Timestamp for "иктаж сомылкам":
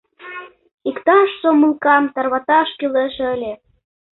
0.89-2.03